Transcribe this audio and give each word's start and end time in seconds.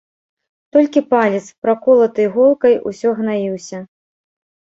Толькі 0.75 1.01
палец, 1.11 1.41
праколаты 1.65 2.19
іголкай, 2.29 2.73
усё 2.93 3.09
гнаіўся. 3.19 3.77